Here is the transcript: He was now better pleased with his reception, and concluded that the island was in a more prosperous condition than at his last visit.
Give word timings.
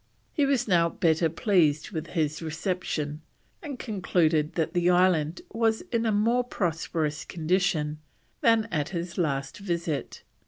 He 0.33 0.47
was 0.47 0.67
now 0.67 0.89
better 0.89 1.29
pleased 1.29 1.91
with 1.91 2.07
his 2.17 2.41
reception, 2.41 3.21
and 3.61 3.77
concluded 3.77 4.53
that 4.53 4.73
the 4.73 4.89
island 4.89 5.41
was 5.53 5.81
in 5.91 6.07
a 6.07 6.11
more 6.11 6.43
prosperous 6.43 7.23
condition 7.23 7.99
than 8.41 8.67
at 8.71 8.89
his 8.89 9.19
last 9.19 9.59
visit. 9.59 10.23